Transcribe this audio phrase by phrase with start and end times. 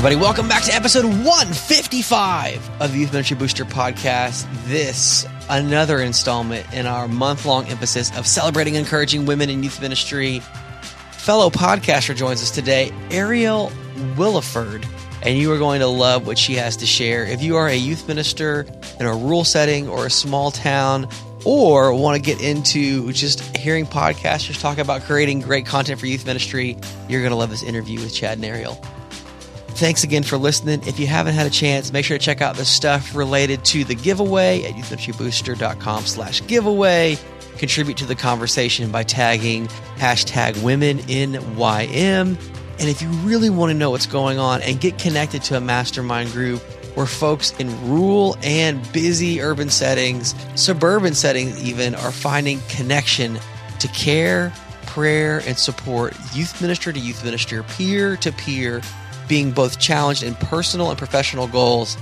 [0.00, 0.16] everybody.
[0.16, 4.48] Welcome back to episode 155 of the Youth Ministry Booster podcast.
[4.64, 9.78] This, another installment in our month long emphasis of celebrating and encouraging women in youth
[9.78, 10.40] ministry.
[11.12, 13.70] Fellow podcaster joins us today, Ariel
[14.16, 14.86] Williford,
[15.22, 17.26] and you are going to love what she has to share.
[17.26, 18.64] If you are a youth minister
[18.98, 21.10] in a rural setting or a small town,
[21.44, 26.24] or want to get into just hearing podcasters talk about creating great content for youth
[26.24, 28.82] ministry, you're going to love this interview with Chad and Ariel.
[29.80, 30.82] Thanks again for listening.
[30.86, 33.82] If you haven't had a chance, make sure to check out the stuff related to
[33.82, 37.16] the giveaway at youthministrybooster.com slash giveaway.
[37.56, 42.36] Contribute to the conversation by tagging hashtag women in YM.
[42.78, 45.62] And if you really want to know what's going on and get connected to a
[45.62, 46.60] mastermind group
[46.94, 53.38] where folks in rural and busy urban settings, suburban settings even, are finding connection
[53.78, 54.52] to care,
[54.84, 58.82] prayer, and support youth minister to youth minister, peer to peer,
[59.30, 61.96] being both challenged in personal and professional goals.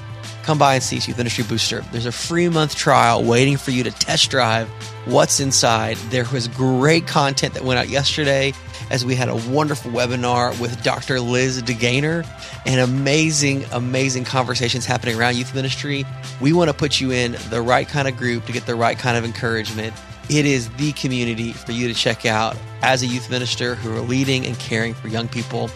[0.44, 1.82] Come by and see Youth Ministry Booster.
[1.92, 4.66] There's a free month trial waiting for you to test drive
[5.04, 5.98] what's inside.
[6.08, 8.54] There was great content that went out yesterday
[8.90, 11.20] as we had a wonderful webinar with Dr.
[11.20, 12.26] Liz DeGainer
[12.64, 16.06] and amazing, amazing conversations happening around youth ministry.
[16.40, 18.98] We want to put you in the right kind of group to get the right
[18.98, 19.92] kind of encouragement.
[20.30, 24.00] It is the community for you to check out as a youth minister who are
[24.00, 25.70] leading and caring for young people.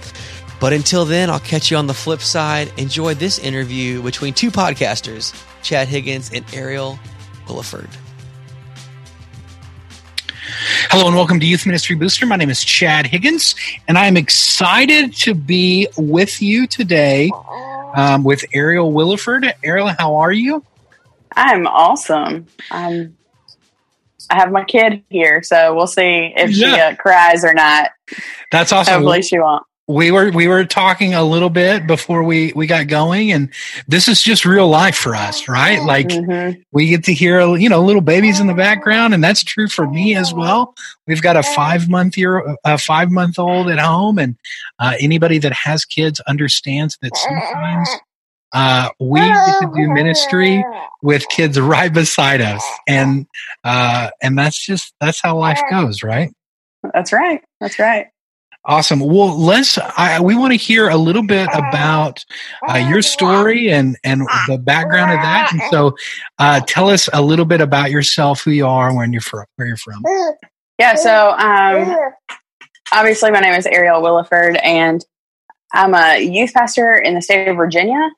[0.62, 2.72] But until then, I'll catch you on the flip side.
[2.78, 7.00] Enjoy this interview between two podcasters, Chad Higgins and Ariel
[7.46, 7.92] Williford.
[10.88, 12.26] Hello and welcome to Youth Ministry Booster.
[12.26, 13.56] My name is Chad Higgins,
[13.88, 17.32] and I am excited to be with you today
[17.96, 19.52] um, with Ariel Williford.
[19.64, 20.64] Ariel, how are you?
[21.34, 22.46] I'm awesome.
[22.70, 23.16] I'm,
[24.30, 26.74] I have my kid here, so we'll see if yeah.
[26.74, 27.90] she uh, cries or not.
[28.52, 28.94] That's awesome.
[28.94, 32.86] Hopefully, she won't we were we were talking a little bit before we we got
[32.86, 33.52] going and
[33.86, 35.82] this is just real life for us right?
[35.82, 36.60] Like mm-hmm.
[36.72, 39.86] we get to hear you know little babies in the background and that's true for
[39.86, 40.74] me as well.
[41.06, 44.36] We've got a five month year a five month old at home and
[44.78, 47.88] uh, anybody that has kids understands that sometimes
[48.54, 50.64] uh, we get to do ministry
[51.02, 53.26] with kids right beside us and
[53.64, 56.32] uh, and that's just that's how life goes right?
[56.94, 57.42] That's right.
[57.60, 58.11] That's right
[58.64, 59.00] Awesome.
[59.00, 59.76] Well, let's.
[59.76, 62.24] I, we want to hear a little bit about
[62.68, 65.48] uh, your story and and the background of that.
[65.52, 65.96] And so,
[66.38, 69.46] uh, tell us a little bit about yourself, who you are, where you're from.
[69.56, 70.04] Where you're from.
[70.78, 70.94] Yeah.
[70.94, 71.96] So, um,
[72.92, 75.04] obviously, my name is Ariel Williford, and
[75.72, 78.10] I'm a youth pastor in the state of Virginia.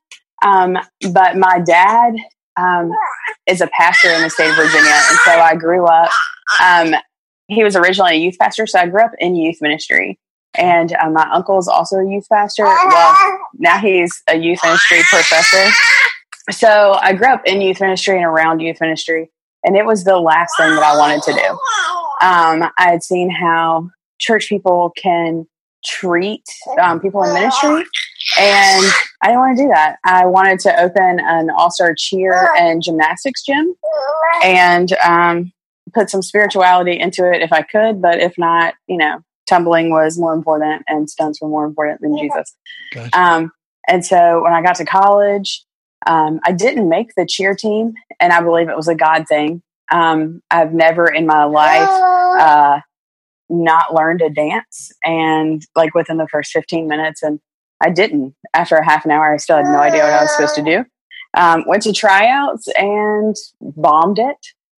[0.45, 0.77] Um,
[1.11, 2.17] but my dad
[2.59, 2.93] um,
[3.47, 6.11] is a pastor in the state of Virginia, and so I grew up.
[6.63, 6.95] Um,
[7.49, 10.19] he was originally a youth pastor, so I grew up in youth ministry.
[10.57, 12.65] And uh, my uncle is also a youth pastor.
[12.65, 15.71] Well, now he's a youth ministry professor.
[16.51, 19.31] So I grew up in youth ministry and around youth ministry,
[19.65, 21.49] and it was the last thing that I wanted to do.
[22.27, 25.47] Um, I had seen how church people can
[25.85, 26.45] treat
[26.81, 27.85] um, people in ministry,
[28.39, 28.93] and
[29.23, 29.97] I didn't want to do that.
[30.05, 33.75] I wanted to open an all star cheer and gymnastics gym
[34.43, 35.53] and um,
[35.95, 40.19] put some spirituality into it if I could, but if not, you know, tumbling was
[40.19, 42.55] more important and stunts were more important than Jesus.
[42.93, 43.19] Gotcha.
[43.19, 43.53] Um,
[43.89, 45.65] and so when I got to college,
[46.07, 49.63] um, I didn't make the cheer team, and I believe it was a God thing.
[49.91, 51.89] Um, I've never in my life
[52.41, 52.81] uh,
[53.49, 57.41] not learned to dance, and like within the first 15 minutes, and
[57.81, 58.35] I didn't.
[58.55, 60.63] After a half an hour, I still had no idea what I was supposed to
[60.63, 60.85] do.
[61.37, 64.37] Um, went to tryouts and bombed it.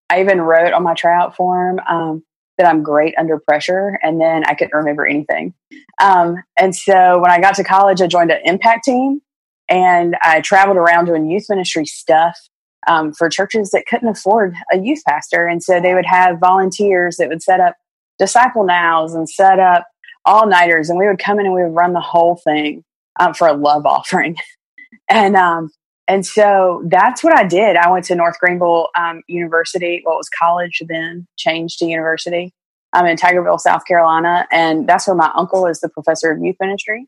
[0.09, 2.24] I even wrote on my tryout form, um,
[2.58, 5.54] that I'm great under pressure, and then I couldn't remember anything.
[6.02, 9.22] Um, and so when I got to college, I joined an impact team,
[9.70, 12.38] and I traveled around doing youth ministry stuff
[12.88, 17.18] um, for churches that couldn't afford a youth pastor, and so they would have volunteers
[17.18, 17.75] that would set up
[18.18, 19.88] disciple nows and set up
[20.25, 22.84] all nighters, and we would come in and we would run the whole thing
[23.19, 24.36] um, for a love offering.
[25.10, 25.69] and um,
[26.07, 27.78] and so that's what I did.
[27.78, 32.54] I went to North Greenville um, University, what was college then, changed to university.
[32.94, 36.56] I'm in Tigerville, South Carolina, and that's where my uncle is the professor of youth
[36.62, 37.07] ministry.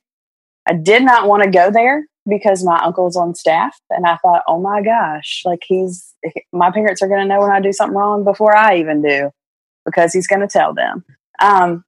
[0.68, 4.44] I did not want to go there because my uncle's on staff, and I thought,
[4.48, 6.14] oh my gosh, like he's
[6.52, 9.32] my parents are going to know when I do something wrong before I even do
[9.86, 11.06] because he's going to tell them.
[11.40, 11.86] Um,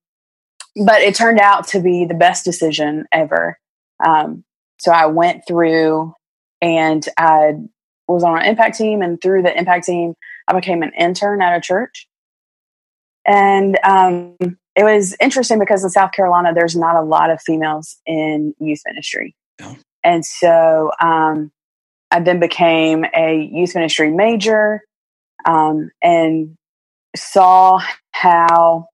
[0.85, 3.57] but it turned out to be the best decision ever.
[4.05, 4.45] Um,
[4.77, 6.13] so I went through
[6.61, 7.53] and I
[8.07, 10.15] was on an impact team, and through the impact team,
[10.47, 12.07] I became an intern at a church.
[13.25, 14.35] And um,
[14.75, 18.81] it was interesting because in South Carolina, there's not a lot of females in youth
[18.87, 19.35] ministry.
[20.03, 21.51] and so um,
[22.11, 24.81] I then became a youth ministry major
[25.45, 26.57] um, and
[27.15, 27.79] saw
[28.11, 28.87] how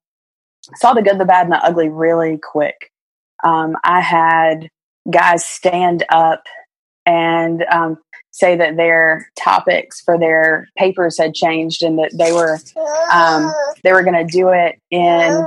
[0.76, 2.92] saw the good, the bad, and the ugly really quick.
[3.44, 4.70] Um, I had
[5.12, 6.44] guys stand up
[7.06, 7.98] and um,
[8.32, 12.60] say that their topics for their papers had changed and that they were
[13.14, 13.54] um,
[13.84, 15.46] they were going to do it in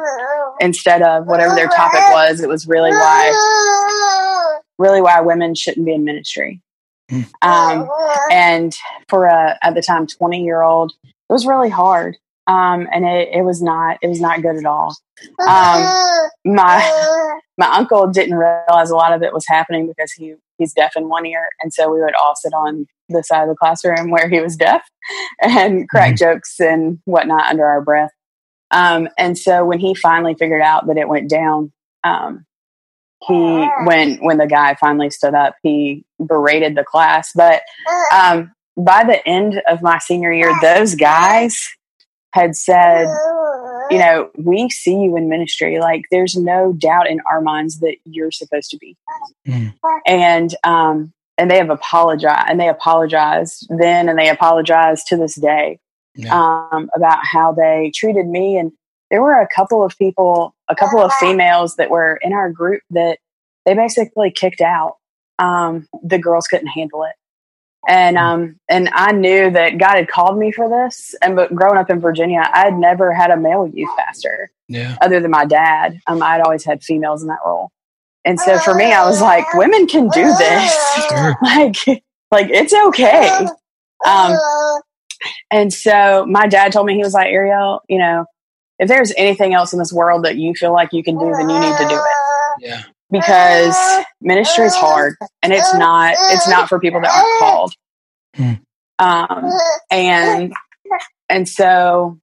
[0.61, 2.41] instead of whatever their topic was.
[2.41, 6.63] It was really why really why women shouldn't be in ministry.
[7.11, 7.23] Hmm.
[7.43, 7.91] Um,
[8.31, 8.75] and
[9.09, 12.17] for a at the time twenty year old, it was really hard.
[12.47, 14.97] Um, and it, it was not it was not good at all.
[15.47, 20.73] Um, my my uncle didn't realize a lot of it was happening because he he's
[20.73, 23.57] deaf in one ear, and so we would all sit on the side of the
[23.57, 24.83] classroom where he was deaf
[25.41, 26.35] and crack mm-hmm.
[26.35, 28.11] jokes and whatnot under our breath.
[28.71, 31.73] Um, and so when he finally figured out that it went down,
[32.05, 32.45] um,
[33.27, 37.33] he when when the guy finally stood up, he berated the class.
[37.35, 37.63] But
[38.15, 41.69] um, by the end of my senior year, those guys
[42.33, 43.09] had said,
[43.91, 45.79] you know, we see you in ministry.
[45.79, 48.97] Like, there's no doubt in our minds that you're supposed to be.
[49.47, 49.75] Mm.
[50.07, 55.37] And, um, and they have apologized and they apologized then and they apologize to this
[55.37, 55.79] day
[56.17, 56.35] yeah.
[56.35, 58.59] um, about how they treated me.
[58.59, 58.73] And
[59.11, 62.83] there were a couple of people, a couple of females that were in our group
[62.91, 63.19] that
[63.65, 64.97] they basically kicked out.
[65.39, 67.15] Um, the girls couldn't handle it
[67.89, 68.23] and hmm.
[68.23, 71.15] um and I knew that God had called me for this.
[71.23, 74.97] And but growing up in Virginia, I had never had a male youth pastor, yeah.
[75.01, 75.99] other than my dad.
[76.07, 77.73] Um, I'd always had females in that role,
[78.25, 81.37] and so for me, I was like, women can do this, sure.
[81.43, 83.49] like like it's okay.
[84.07, 84.39] Um,
[85.51, 88.27] and so my dad told me he was like Ariel, you know,
[88.79, 91.49] if there's anything else in this world that you feel like you can do, then
[91.49, 92.69] you need to do it.
[92.69, 93.77] Yeah because
[94.21, 97.75] ministry is hard and it's not it's not for people that aren't called.
[98.37, 98.53] Hmm.
[98.99, 99.53] um
[99.91, 100.53] and
[101.29, 102.19] and so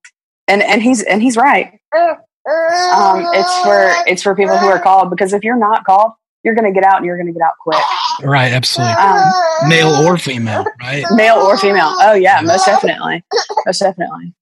[0.47, 1.79] and and he's and he's right.
[1.95, 6.11] Um it's for it's for people who are called because if you're not called
[6.43, 7.81] you're going to get out and you're going to get out quick.
[8.21, 8.93] right absolutely.
[8.93, 9.31] Um,
[9.67, 11.03] male or female right?
[11.11, 11.91] male or female.
[11.99, 13.23] Oh yeah most definitely.
[13.65, 14.33] Most definitely.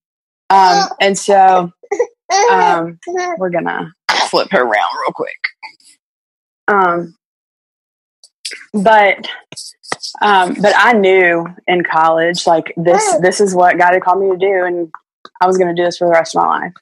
[0.50, 1.72] Um and so
[2.52, 3.00] um
[3.38, 3.94] we're gonna
[4.30, 5.38] flip her around real quick
[6.68, 7.16] um,
[8.74, 9.28] but
[10.22, 14.32] um, but I knew in college, like this this is what God had called me
[14.32, 14.92] to do, and
[15.42, 16.74] I was going to do this for the rest of my life.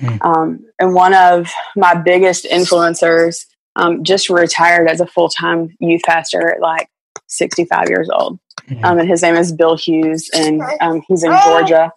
[0.00, 0.24] Mm.
[0.24, 3.46] Um, and one of my biggest influencers
[3.76, 6.88] um, just retired as a full time youth pastor at like
[7.28, 8.38] 65 years old.
[8.68, 8.84] Mm.
[8.84, 11.92] Um, and his name is Bill Hughes, and um, he's in Georgia.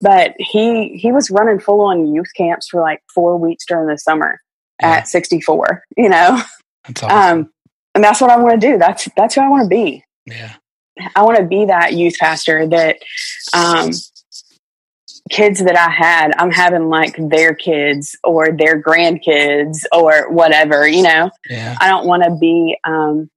[0.00, 3.98] But he he was running full on youth camps for like four weeks during the
[3.98, 4.40] summer
[4.80, 4.90] yeah.
[4.90, 5.82] at 64.
[5.96, 6.42] You know,
[6.86, 7.38] That's awesome.
[7.40, 7.50] Um,
[7.94, 8.78] and that's what I want to do.
[8.78, 10.04] That's that's who I want to be.
[10.26, 10.54] Yeah.
[11.16, 12.98] I want to be that youth pastor that
[13.52, 13.90] um,
[15.30, 21.02] kids that I had, I'm having like their kids or their grandkids or whatever, you
[21.02, 21.30] know.
[21.48, 21.76] Yeah.
[21.80, 23.30] I don't want to be um,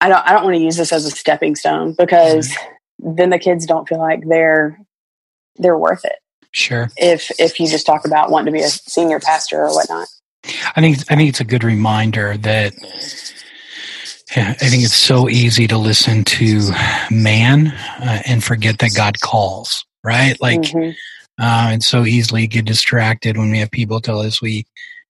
[0.00, 3.14] I don't I don't want to use this as a stepping stone because mm-hmm.
[3.16, 4.78] then the kids don't feel like they're
[5.56, 6.16] they're worth it.
[6.52, 6.90] Sure.
[6.96, 10.08] If if you just talk about wanting to be a senior pastor or whatnot.
[10.76, 12.74] I think I think it's a good reminder that
[14.36, 16.70] yeah, I think it's so easy to listen to
[17.10, 20.38] man uh, and forget that God calls, right?
[20.40, 20.90] Like, mm-hmm.
[21.42, 24.66] uh, and so easily get distracted when we have people tell us we,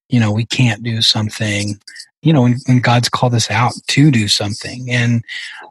[0.08, 1.80] you know, we can't do something.
[2.22, 5.24] You know, when, when God's called us out to do something, and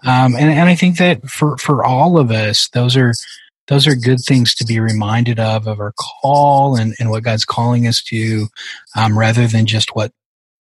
[0.06, 3.14] um, and and I think that for for all of us, those are
[3.68, 7.46] those are good things to be reminded of of our call and, and what god's
[7.46, 8.48] calling us to
[8.96, 10.12] um, rather than just what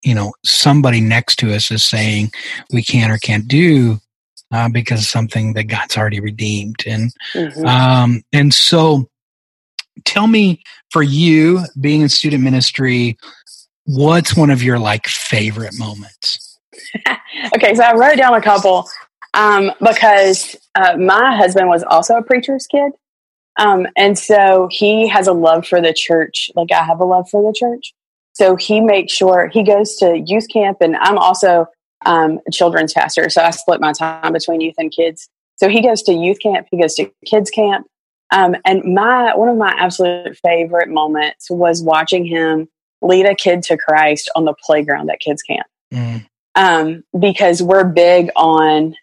[0.02, 2.30] you know somebody next to us is saying
[2.72, 3.98] we can or can't do
[4.54, 6.76] uh, because something that god's already redeemed.
[6.86, 7.66] And mm-hmm.
[7.66, 9.08] um, and so
[10.04, 13.16] tell me for you being in student ministry
[13.86, 16.58] what's one of your like favorite moments?
[17.56, 18.88] Okay so i wrote down a couple
[19.34, 22.92] um, because uh, my husband was also a preacher's kid.
[23.56, 27.28] Um, and so he has a love for the church, like I have a love
[27.30, 27.94] for the church.
[28.32, 31.66] So he makes sure he goes to youth camp, and I'm also
[32.04, 33.30] um, a children's pastor.
[33.30, 35.28] So I split my time between youth and kids.
[35.56, 37.86] So he goes to youth camp, he goes to kids camp.
[38.32, 42.68] Um, and my one of my absolute favorite moments was watching him
[43.02, 45.66] lead a kid to Christ on the playground at kids camp.
[45.92, 46.26] Mm.
[46.56, 48.96] Um, because we're big on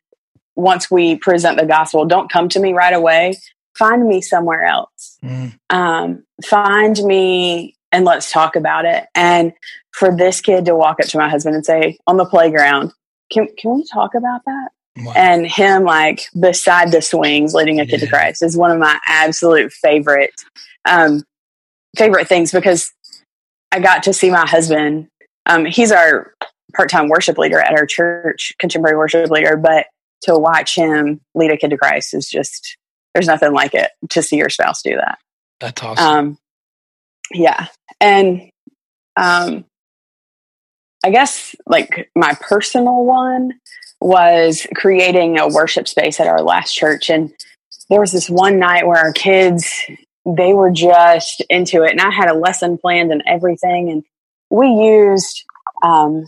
[0.62, 3.38] once we present the gospel, don't come to me right away.
[3.78, 5.18] Find me somewhere else.
[5.24, 5.58] Mm.
[5.70, 9.08] Um, find me and let's talk about it.
[9.16, 9.54] And
[9.92, 12.94] for this kid to walk up to my husband and say on the playground,
[13.32, 14.70] can can we talk about that?
[14.98, 15.14] Wow.
[15.16, 18.06] And him like beside the swings, leading a kid yeah.
[18.06, 20.34] to Christ is one of my absolute favorite
[20.86, 21.24] um,
[21.98, 22.92] favorite things because
[23.72, 25.08] I got to see my husband.
[25.46, 26.34] Um, he's our
[26.76, 29.56] part time worship leader at our church, contemporary worship leader.
[29.56, 29.88] But
[30.24, 32.78] to watch him lead a kid to Christ is just
[33.14, 35.18] there's nothing like it to see your spouse do that.
[35.60, 36.06] That's awesome.
[36.06, 36.38] Um,
[37.34, 37.68] yeah,
[38.00, 38.50] and
[39.16, 39.66] um,
[41.04, 43.54] I guess like my personal one
[44.00, 47.34] was creating a worship space at our last church, and
[47.90, 49.70] there was this one night where our kids
[50.26, 54.04] they were just into it, and I had a lesson planned and everything, and
[54.50, 55.44] we used
[55.84, 56.26] um,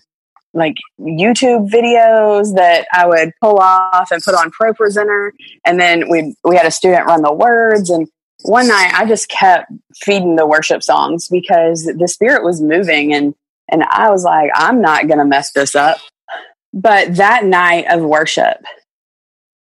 [0.54, 5.32] like YouTube videos that I would pull off and put on ProPresenter,
[5.66, 7.90] and then we we had a student run the words.
[7.90, 8.08] And
[8.44, 13.34] one night, I just kept feeding the worship songs because the Spirit was moving, and
[13.70, 15.98] and I was like, I'm not gonna mess this up.
[16.74, 18.58] But that night of worship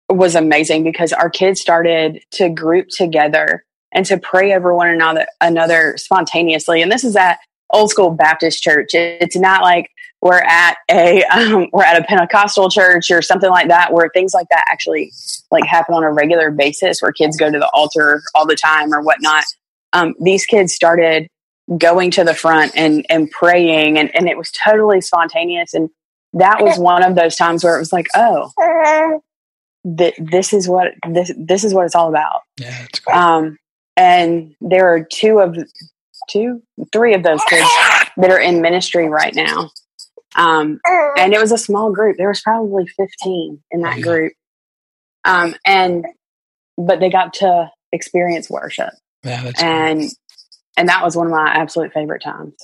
[0.08, 5.26] was amazing because our kids started to group together and to pray over one another
[5.40, 6.82] another spontaneously.
[6.82, 7.38] And this is at
[7.72, 8.90] old school Baptist church.
[8.92, 13.68] It's not like we're at a um, we're at a Pentecostal church or something like
[13.68, 15.12] that, where things like that actually
[15.50, 18.92] like happen on a regular basis, where kids go to the altar all the time
[18.92, 19.44] or whatnot.
[19.92, 21.28] Um, these kids started
[21.78, 25.74] going to the front and and praying, and and it was totally spontaneous.
[25.74, 25.90] And
[26.32, 28.52] that was one of those times where it was like, oh,
[29.96, 32.42] th- this is what this this is what it's all about.
[32.58, 33.16] Yeah, it's great.
[33.16, 33.58] Um,
[33.96, 35.56] and there are two of
[36.28, 36.62] two,
[36.92, 37.68] three of those kids
[38.16, 39.70] that are in ministry right now.
[40.36, 40.80] Um,
[41.18, 42.16] and it was a small group.
[42.16, 44.32] There was probably 15 in that group.
[45.24, 46.06] Um, and,
[46.78, 48.90] but they got to experience worship.
[49.24, 50.08] Yeah, and, cool.
[50.76, 52.54] and that was one of my absolute favorite times.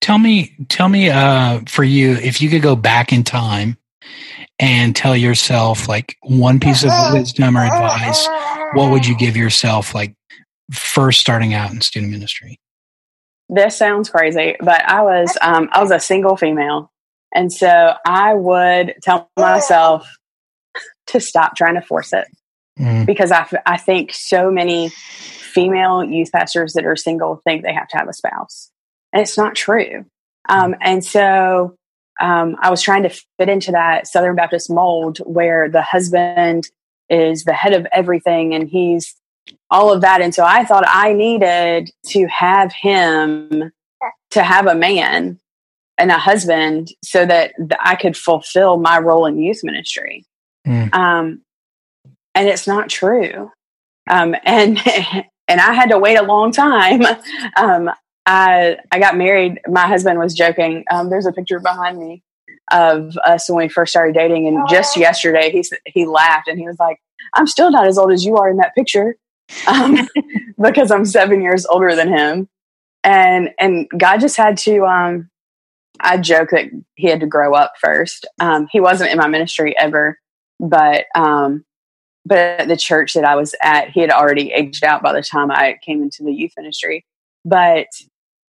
[0.00, 3.78] Tell me, tell me, uh, for you, if you could go back in time
[4.58, 8.28] and tell yourself like one piece of wisdom or advice,
[8.74, 10.14] what would you give yourself like
[10.72, 12.58] first starting out in student ministry?
[13.48, 16.90] This sounds crazy, but I was um, I was a single female,
[17.34, 20.08] and so I would tell myself
[21.08, 22.26] to stop trying to force it
[22.78, 23.04] mm.
[23.04, 27.88] because I, I think so many female youth pastors that are single think they have
[27.88, 28.70] to have a spouse,
[29.12, 30.06] and it's not true.
[30.48, 31.76] Um, and so
[32.20, 36.68] um, I was trying to fit into that Southern Baptist mold where the husband
[37.10, 39.14] is the head of everything and he's
[39.70, 40.20] all of that.
[40.20, 43.72] And so I thought I needed to have him
[44.30, 45.38] to have a man
[45.98, 50.26] and a husband so that I could fulfill my role in youth ministry.
[50.66, 50.94] Mm.
[50.94, 51.42] Um,
[52.34, 53.50] and it's not true.
[54.10, 54.78] Um, and,
[55.48, 57.02] and I had to wait a long time.
[57.56, 57.90] Um,
[58.26, 59.60] I, I got married.
[59.68, 60.84] My husband was joking.
[60.90, 62.22] Um, there's a picture behind me
[62.72, 64.48] of us when we first started dating.
[64.48, 66.98] And just yesterday, he, he laughed and he was like,
[67.34, 69.16] I'm still not as old as you are in that picture
[69.66, 70.08] um,
[70.60, 72.48] because I'm seven years older than him.
[73.02, 74.84] And and God just had to.
[74.86, 75.30] Um,
[76.00, 78.26] I joke that he had to grow up first.
[78.40, 80.18] Um, he wasn't in my ministry ever,
[80.58, 81.64] but um,
[82.24, 85.22] but at the church that I was at, he had already aged out by the
[85.22, 87.04] time I came into the youth ministry.
[87.44, 87.88] But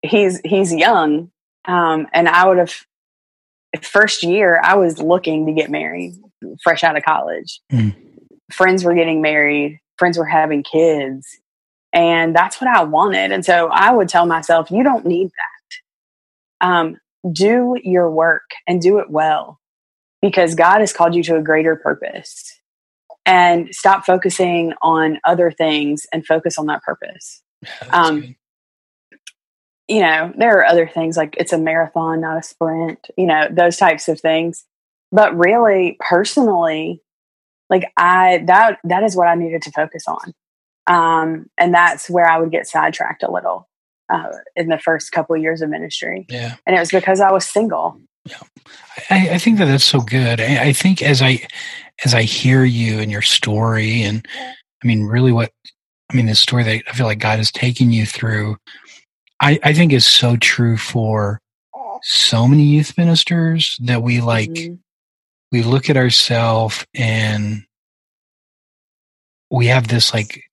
[0.02, 1.32] he's he's young,
[1.66, 2.74] um, and I would have
[3.82, 6.14] first year I was looking to get married,
[6.64, 7.62] fresh out of college.
[7.72, 7.94] Mm.
[8.52, 11.40] Friends were getting married friends were having kids.
[11.94, 13.32] And that's what I wanted.
[13.32, 16.68] And so I would tell myself, you don't need that.
[16.68, 16.98] Um,
[17.32, 19.60] do your work and do it well
[20.22, 22.60] because God has called you to a greater purpose.
[23.28, 27.42] And stop focusing on other things and focus on that purpose.
[27.88, 28.36] Yeah, um,
[29.88, 33.48] you know, there are other things like it's a marathon, not a sprint, you know,
[33.52, 34.66] those types of things.
[35.12, 37.02] But really, personally,
[37.70, 40.34] like I that that is what I needed to focus on.
[40.88, 43.68] Um, and that's where I would get sidetracked a little
[44.12, 46.26] uh, in the first couple of years of ministry.
[46.30, 48.00] Yeah, and it was because I was single.
[48.26, 48.38] Yeah,
[49.10, 50.42] I, I think that that's so good.
[50.42, 51.46] I, I, think as I
[52.04, 54.26] as I hear you and your story, and
[54.84, 55.52] I mean, really, what
[56.12, 58.58] I mean, this story that I feel like God is taking you through,
[59.42, 61.40] I, I think is so true for
[62.04, 64.52] so many youth ministers that we like.
[64.52, 64.76] Mm-hmm
[65.56, 67.64] we look at ourselves and
[69.50, 70.44] we have this like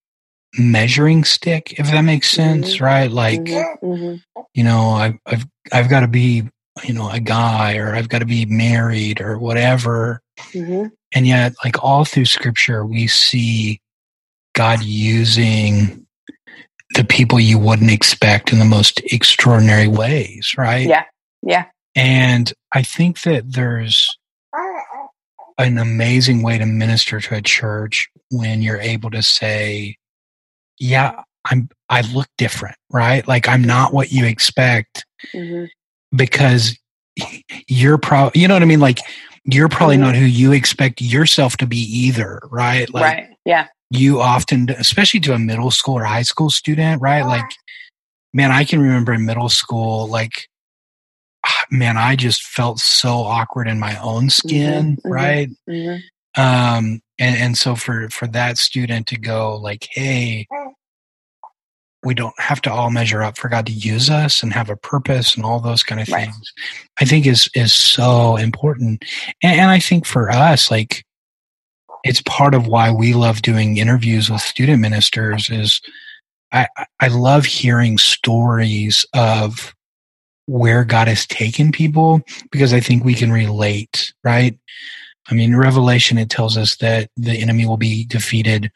[0.57, 2.85] measuring stick if that makes sense mm-hmm.
[2.85, 3.85] right like mm-hmm.
[3.85, 4.43] mm-hmm.
[4.55, 6.45] you know I, i've i've got to be
[6.85, 10.87] you know a guy or i've got to be married or whatever mm-hmm.
[11.13, 13.81] and yet like all through scripture we see
[14.55, 16.07] god using
[16.95, 21.07] the people you wouldn't expect in the most extraordinary ways right yeah
[21.43, 21.65] yeah
[21.97, 24.17] and i think that there's
[25.59, 29.97] an amazing way to minister to a church when you're able to say,
[30.79, 33.27] yeah, I'm, I look different, right?
[33.27, 35.05] Like I'm not what you expect
[35.35, 35.67] mm-hmm.
[36.17, 36.77] because
[37.69, 38.81] you're probably, you know what I mean?
[38.81, 38.99] Like
[39.45, 40.05] you're probably mm-hmm.
[40.05, 42.93] not who you expect yourself to be either, right?
[42.93, 43.29] Like, right.
[43.45, 43.67] Yeah.
[43.91, 47.23] You often, especially to a middle school or high school student, right?
[47.23, 47.45] Like,
[48.33, 50.52] man, I can remember in middle school, like, ah,
[51.71, 55.07] man, I just felt so awkward in my own skin, mm-hmm.
[55.07, 55.13] mm-hmm.
[55.13, 55.49] right?
[55.69, 56.41] Mm-hmm.
[56.41, 60.47] Um, and, and so for, for that student to go like, Hey,
[62.05, 64.77] we don't have to all measure up for God to use us and have a
[64.77, 66.53] purpose and all those kind of things.
[66.59, 66.89] Right.
[67.01, 69.05] I think is is so important.
[69.43, 71.05] And, and, I think for us, like
[72.03, 75.81] it's part of why we love doing interviews with student ministers is
[76.51, 76.67] I,
[77.01, 79.75] I love hearing stories of
[80.47, 84.59] where God has taken people because I think we can relate, right?
[85.31, 88.71] I mean, Revelation, it tells us that the enemy will be defeated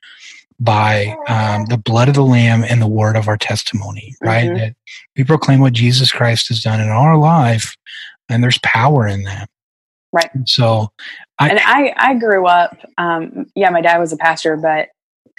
[0.58, 4.46] by um, the blood of the Lamb and the word of our testimony, right?
[4.46, 4.58] Mm-hmm.
[4.58, 4.76] That
[5.16, 7.76] we proclaim what Jesus Christ has done in our life,
[8.28, 9.50] and there's power in that.
[10.12, 10.30] Right.
[10.46, 10.92] So,
[11.38, 14.88] I, and I, I grew up, um, yeah, my dad was a pastor, but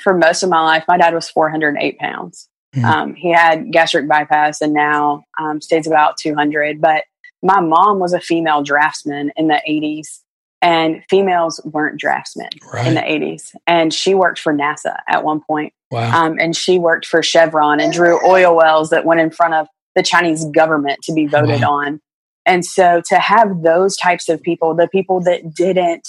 [0.03, 2.47] for most of my life, my dad was 408 pounds.
[2.77, 2.85] Mm-hmm.
[2.85, 6.79] Um, he had gastric bypass and now um, stays about 200.
[6.79, 7.05] But
[7.41, 10.19] my mom was a female draftsman in the 80s
[10.61, 12.87] and females weren't draftsmen right.
[12.87, 16.25] in the 80s and she worked for nasa at one point wow.
[16.25, 19.67] um, and she worked for chevron and drew oil wells that went in front of
[19.95, 21.73] the chinese government to be voted wow.
[21.73, 22.01] on
[22.45, 26.07] and so to have those types of people the people that didn't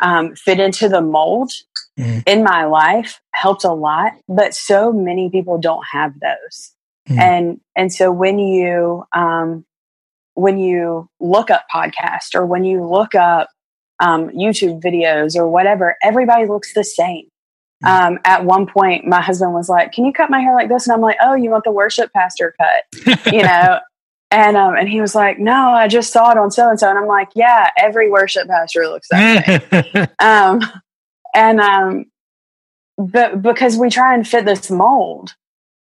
[0.00, 1.50] um, fit into the mold
[1.98, 2.22] mm.
[2.26, 6.72] in my life helped a lot but so many people don't have those
[7.08, 7.18] mm.
[7.18, 9.64] and and so when you um,
[10.34, 13.48] when you look up podcast or when you look up
[14.00, 17.26] um, YouTube videos or whatever, everybody looks the same.
[17.82, 17.88] Hmm.
[17.88, 20.86] Um, at one point, my husband was like, "Can you cut my hair like this?"
[20.86, 23.80] And I'm like, "Oh, you want the worship pastor cut?" you know.
[24.36, 26.90] And um, and he was like, "No, I just saw it on so and so."
[26.90, 30.60] And I'm like, "Yeah, every worship pastor looks that way." um,
[31.34, 32.04] and um,
[32.98, 35.32] but because we try and fit this mold,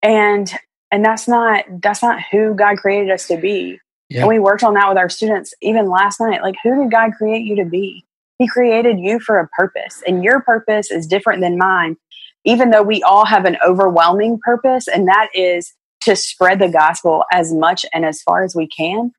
[0.02, 0.50] and
[0.90, 3.78] and that's not that's not who God created us to be.
[4.22, 6.42] And we worked on that with our students even last night.
[6.42, 8.06] Like, who did God create you to be?
[8.38, 11.98] He created you for a purpose, and your purpose is different than mine,
[12.46, 17.24] even though we all have an overwhelming purpose, and that is to spread the gospel
[17.32, 19.12] as much and as far as we can.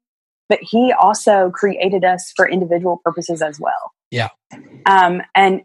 [0.48, 3.92] But He also created us for individual purposes as well.
[4.10, 4.28] Yeah.
[4.86, 5.62] Um, and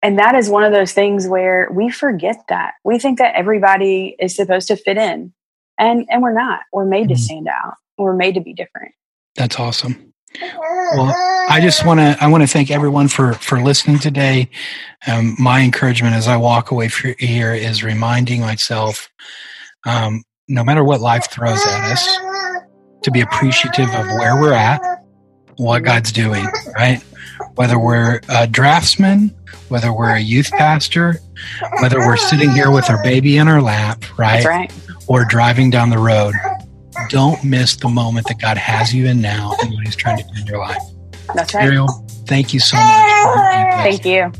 [0.00, 4.14] and that is one of those things where we forget that we think that everybody
[4.20, 5.32] is supposed to fit in
[5.76, 7.22] and and we're not we're made to mm-hmm.
[7.22, 8.94] stand out we're made to be different.
[9.34, 10.12] That's awesome.
[10.40, 11.14] Well,
[11.48, 14.50] I just want to I want to thank everyone for for listening today.
[15.06, 16.88] Um, my encouragement as I walk away
[17.18, 19.10] here is reminding myself,
[19.86, 22.18] um, no matter what life throws at us,
[23.02, 24.80] to be appreciative of where we're at,
[25.56, 27.02] what God's doing, right?
[27.54, 29.34] Whether we're a draftsman,
[29.68, 31.16] whether we're a youth pastor,
[31.80, 34.44] whether we're sitting here with our baby in our lap, right?
[34.44, 34.72] right.
[35.06, 36.34] Or driving down the road
[37.08, 40.24] don't miss the moment that God has you in now and what He's trying to
[40.24, 40.82] do in your life.
[41.34, 41.64] That's right.
[41.64, 41.88] Ariel,
[42.26, 42.84] thank you so much.
[43.82, 44.32] Thank you.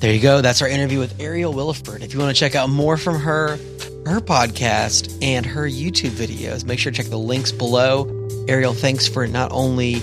[0.00, 0.40] There you go.
[0.40, 2.02] That's our interview with Ariel Williford.
[2.02, 3.58] If you want to check out more from her,
[4.08, 8.28] her podcast, and her YouTube videos, make sure to check the links below.
[8.48, 10.00] Ariel, thanks for not only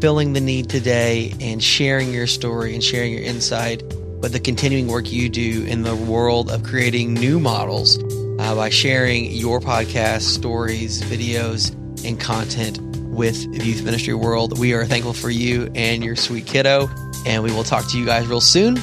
[0.00, 3.82] filling the need today and sharing your story and sharing your insight,
[4.20, 7.98] but the continuing work you do in the world of creating new models
[8.38, 11.72] uh, by sharing your podcast, stories, videos,
[12.06, 14.58] and content with the Youth Ministry World.
[14.58, 16.88] We are thankful for you and your sweet kiddo,
[17.24, 18.76] and we will talk to you guys real soon.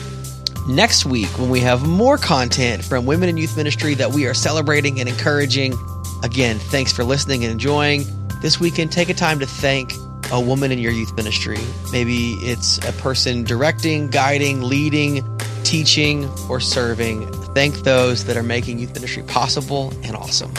[0.67, 4.33] Next week, when we have more content from women in youth ministry that we are
[4.33, 5.77] celebrating and encouraging.
[6.23, 8.05] Again, thanks for listening and enjoying.
[8.41, 9.91] This weekend, take a time to thank
[10.31, 11.59] a woman in your youth ministry.
[11.91, 15.27] Maybe it's a person directing, guiding, leading,
[15.65, 17.29] teaching, or serving.
[17.53, 20.53] Thank those that are making youth ministry possible and awesome.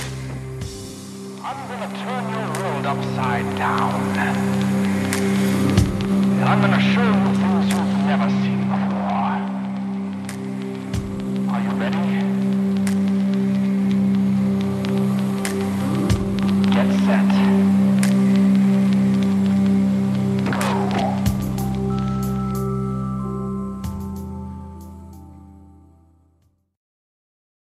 [1.43, 4.05] I'm going to turn your world upside down.
[6.45, 7.34] I'm going to show